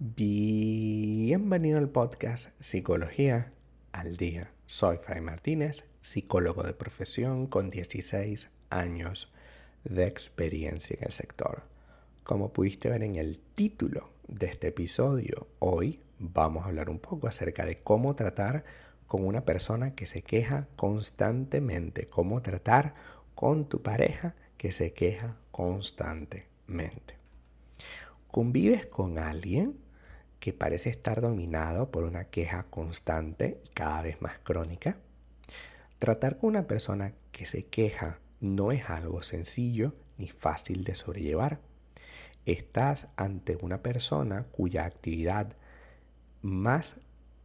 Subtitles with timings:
[0.00, 3.50] Bienvenido al podcast Psicología
[3.90, 4.52] al Día.
[4.64, 9.32] Soy Fray Martínez, psicólogo de profesión con 16 años
[9.82, 11.64] de experiencia en el sector.
[12.22, 17.26] Como pudiste ver en el título de este episodio, hoy vamos a hablar un poco
[17.26, 18.62] acerca de cómo tratar
[19.08, 22.94] con una persona que se queja constantemente, cómo tratar
[23.34, 27.16] con tu pareja que se queja constantemente.
[28.28, 29.87] ¿Convives con alguien
[30.40, 34.98] que parece estar dominado por una queja constante y cada vez más crónica?
[35.98, 41.60] Tratar con una persona que se queja no es algo sencillo ni fácil de sobrellevar.
[42.46, 45.56] Estás ante una persona cuya actividad
[46.42, 46.96] más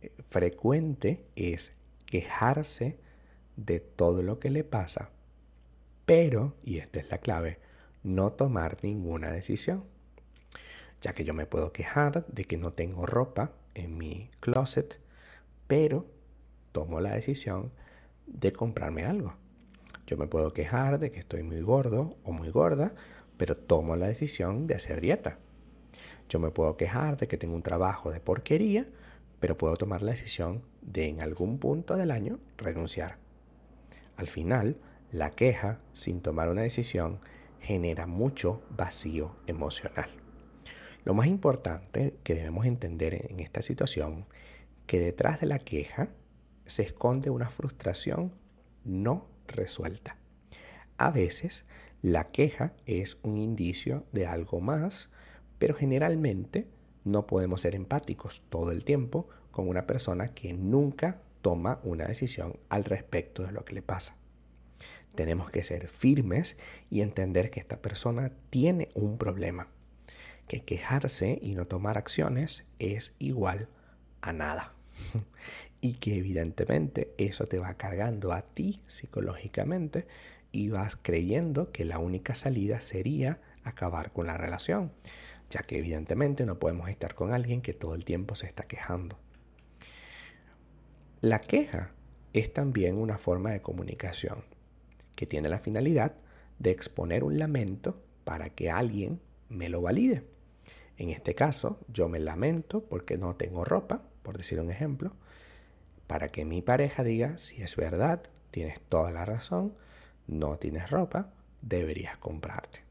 [0.02, 1.74] eh, frecuente es
[2.06, 2.98] quejarse
[3.56, 5.10] de todo lo que le pasa,
[6.06, 7.60] pero, y esta es la clave,
[8.04, 9.86] no tomar ninguna decisión.
[11.04, 15.02] Ya que yo me puedo quejar de que no tengo ropa en mi closet,
[15.68, 16.06] pero
[16.72, 17.74] tomo la decisión
[18.26, 19.36] de comprarme algo.
[20.08, 22.94] Yo me puedo quejar de que estoy muy gordo o muy gorda,
[23.36, 25.40] pero tomo la decisión de hacer dieta.
[26.30, 28.88] Yo me puedo quejar de que tengo un trabajo de porquería,
[29.42, 33.18] pero puedo tomar la decisión de en algún punto del año renunciar.
[34.16, 34.78] Al final,
[35.12, 37.20] la queja sin tomar una decisión
[37.60, 40.23] genera mucho vacío emocional.
[41.04, 44.26] Lo más importante que debemos entender en esta situación,
[44.86, 46.10] que detrás de la queja
[46.66, 48.34] se esconde una frustración
[48.86, 50.18] no resuelta.
[50.98, 51.66] A veces
[52.02, 55.10] la queja es un indicio de algo más,
[55.60, 56.68] pero generalmente
[57.04, 62.58] no podemos ser empáticos todo el tiempo con una persona que nunca toma una decisión
[62.70, 64.16] al respecto de lo que le pasa.
[65.16, 66.58] Tenemos que ser firmes
[66.90, 69.68] y entender que esta persona tiene un problema,
[70.48, 73.70] que quejarse y no tomar acciones es igual
[74.22, 74.74] a nada.
[75.82, 80.08] y que evidentemente eso te va cargando a ti psicológicamente
[80.52, 84.94] y vas creyendo que la única salida sería acabar con la relación,
[85.50, 89.18] ya que evidentemente no podemos estar con alguien que todo el tiempo se está quejando.
[91.22, 91.92] La queja
[92.34, 94.44] es también una forma de comunicación
[95.16, 96.16] que tiene la finalidad
[96.60, 99.20] de exponer un lamento para que alguien
[99.50, 100.24] me lo valide.
[100.98, 105.14] En este caso, yo me lamento porque no tengo ropa, por decir un ejemplo,
[106.08, 108.22] para que mi pareja diga, si es verdad,
[108.52, 109.74] tienes toda la razón,
[110.28, 112.84] no tienes ropa, deberías comprarte.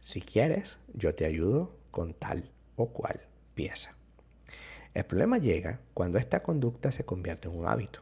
[0.00, 3.20] Si quieres, yo te ayudo con tal o cual
[3.54, 3.94] pieza.
[4.94, 8.00] El problema llega cuando esta conducta se convierte en un hábito.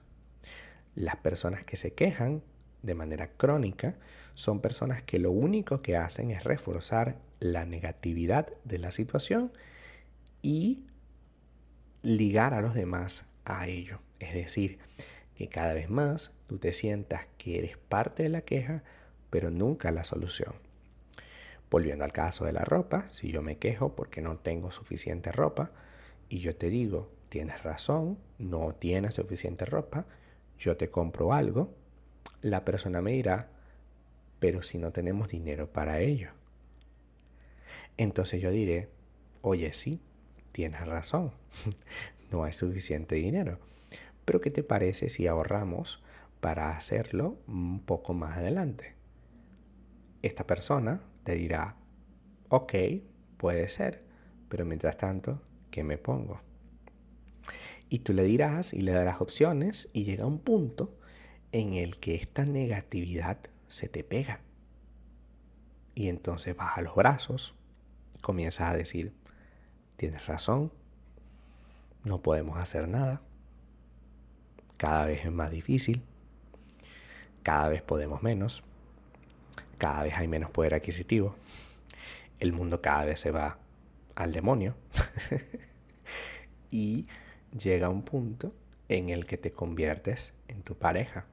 [0.95, 2.43] Las personas que se quejan
[2.83, 3.97] de manera crónica
[4.35, 9.53] son personas que lo único que hacen es reforzar la negatividad de la situación
[10.43, 10.85] y
[12.03, 14.01] ligar a los demás a ello.
[14.19, 14.79] Es decir,
[15.35, 18.85] que cada vez más tú te sientas que eres parte de la queja,
[19.31, 20.55] pero nunca la solución.
[21.71, 25.71] Volviendo al caso de la ropa, si yo me quejo porque no tengo suficiente ropa
[26.29, 30.07] y yo te digo, tienes razón, no tienes suficiente ropa,
[30.59, 31.75] yo te compro algo,
[32.43, 33.49] la persona me dirá,
[34.41, 36.33] pero si no tenemos dinero para ello.
[38.01, 38.89] Entonces yo diré,
[39.43, 40.01] oye, sí,
[40.53, 41.33] tienes razón,
[42.33, 43.59] no hay suficiente dinero.
[44.25, 46.03] Pero ¿qué te parece si ahorramos
[46.41, 48.95] para hacerlo un poco más adelante?
[50.23, 51.77] Esta persona te dirá,
[52.49, 52.73] ok,
[53.37, 54.03] puede ser,
[54.49, 56.41] pero mientras tanto, ¿qué me pongo?
[57.91, 60.97] Y tú le dirás y le darás opciones y llega un punto
[61.53, 64.41] en el que esta negatividad se te pega.
[65.95, 67.60] Y entonces baja los brazos,
[68.21, 69.13] comienzas a decir,
[69.97, 70.73] tienes razón,
[72.05, 73.21] no podemos hacer nada,
[74.77, 76.03] cada vez es más difícil,
[77.43, 78.63] cada vez podemos menos,
[79.79, 81.35] cada vez hay menos poder adquisitivo,
[82.39, 83.59] el mundo cada vez se va
[84.15, 84.75] al demonio
[86.71, 87.07] y
[87.59, 88.55] llega un punto
[88.89, 91.27] en el que te conviertes en tu pareja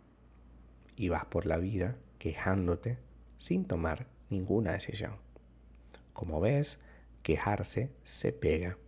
[0.96, 2.98] y vas por la vida quejándote
[3.38, 5.16] sin tomar ninguna decisión.
[6.18, 6.80] Como ves,
[7.22, 8.80] quejarse se pega.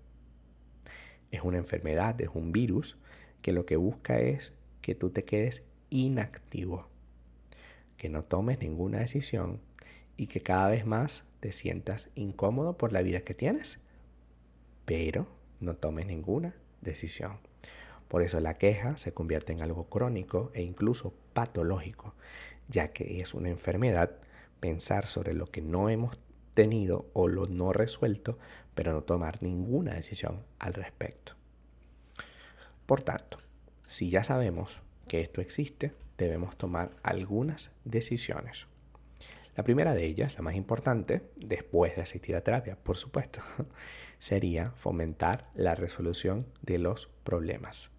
[1.29, 2.97] Es una enfermedad, es un virus
[3.43, 5.61] que lo que busca es que tú te quedes
[5.91, 6.87] inactivo,
[7.97, 9.61] que no tomes ninguna decisión
[10.17, 13.79] y que cada vez más te sientas incómodo por la vida que tienes,
[14.85, 15.27] pero
[15.59, 17.37] no tomes ninguna decisión.
[18.07, 22.15] Por eso la queja se convierte en algo crónico e incluso patológico,
[22.69, 24.17] ya que es una enfermedad
[24.59, 26.19] pensar sobre lo que no hemos
[26.59, 28.37] tenido o lo no resuelto,
[28.75, 31.35] pero no tomar ninguna decisión al respecto.
[32.85, 33.37] Por tanto,
[33.87, 38.67] si ya sabemos que esto existe, debemos tomar algunas decisiones.
[39.55, 43.39] La primera de ellas, la más importante, después de asistir a terapia, por supuesto,
[44.19, 47.89] sería fomentar la resolución de los problemas.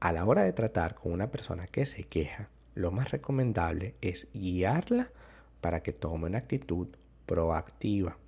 [0.00, 4.26] A la hora de tratar con una persona que se queja, lo más recomendable es
[4.34, 5.12] guiarla
[5.60, 6.88] para que tome una actitud
[7.30, 8.18] proactiva.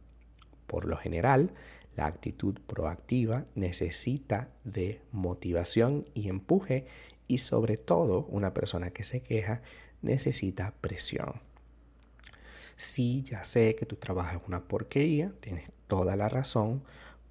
[0.68, 1.50] Por lo general,
[1.96, 6.86] la actitud proactiva necesita de motivación y empuje
[7.26, 9.60] y sobre todo una persona que se queja
[10.02, 11.42] necesita presión.
[12.76, 16.84] Sí, ya sé que tu trabajo es una porquería, tienes toda la razón,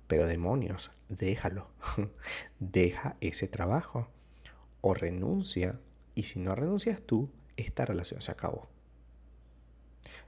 [0.07, 1.69] pero demonios, déjalo.
[2.59, 4.09] Deja ese trabajo
[4.81, 5.79] o renuncia
[6.15, 8.67] y si no renuncias tú, esta relación se acabó.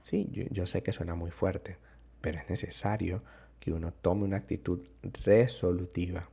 [0.02, 1.78] Sí, yo, sé que suena muy fuerte,
[2.20, 3.22] pero es necesario
[3.58, 4.86] que uno tome una actitud
[5.24, 6.28] resolutiva.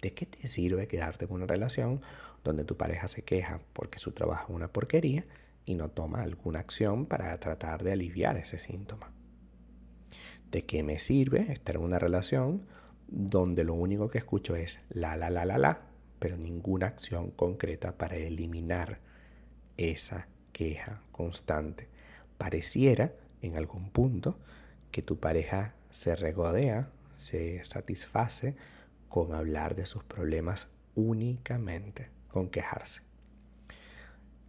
[0.00, 2.00] ¿De qué te sirve quedarte con una relación
[2.42, 5.26] donde tu pareja se queja porque su trabajo es una porquería
[5.66, 9.12] y no toma alguna acción para tratar de aliviar ese síntoma?
[10.50, 12.66] ¿De qué me sirve estar en una relación
[13.08, 15.82] donde lo único que escucho es la, la, la, la, la,
[16.18, 19.00] pero ninguna acción concreta para eliminar
[19.76, 21.88] esa queja constante?
[22.40, 24.38] Pareciera en algún punto
[24.92, 28.56] que tu pareja se regodea, se satisface
[29.10, 33.02] con hablar de sus problemas únicamente, con quejarse.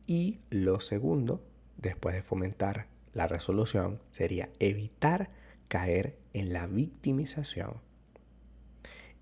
[0.07, 1.43] Y lo segundo,
[1.75, 5.29] después de fomentar la resolución, sería evitar
[5.67, 7.81] caer en la victimización.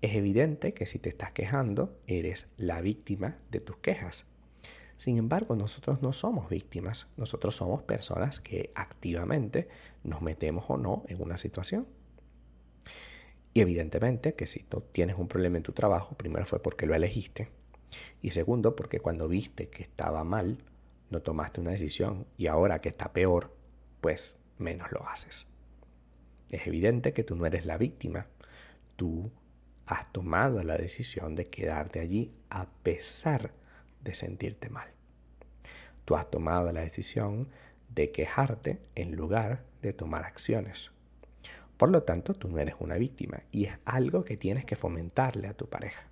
[0.00, 4.26] Es evidente que si te estás quejando, eres la víctima de tus quejas.
[5.00, 9.66] Sin embargo, nosotros no somos víctimas, nosotros somos personas que activamente
[10.04, 11.88] nos metemos o no en una situación.
[13.54, 16.94] Y evidentemente que si tú tienes un problema en tu trabajo, primero fue porque lo
[16.94, 17.48] elegiste.
[18.20, 20.58] Y segundo, porque cuando viste que estaba mal,
[21.08, 23.56] no tomaste una decisión y ahora que está peor,
[24.02, 25.46] pues menos lo haces.
[26.50, 28.26] Es evidente que tú no eres la víctima.
[28.96, 29.32] Tú
[29.86, 33.54] has tomado la decisión de quedarte allí a pesar
[34.02, 34.88] de sentirte mal.
[36.04, 37.48] Tú has tomado la decisión
[37.88, 40.90] de quejarte en lugar de tomar acciones.
[41.76, 45.48] Por lo tanto, tú no eres una víctima y es algo que tienes que fomentarle
[45.48, 46.08] a tu pareja.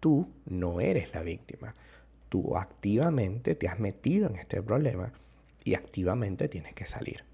[0.00, 1.74] Tú no eres la víctima.
[2.28, 5.12] Tú activamente te has metido en este problema
[5.64, 7.24] y activamente tienes que salir.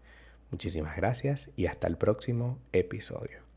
[0.51, 3.48] Muchísimas gracias y hasta el próximo episodio.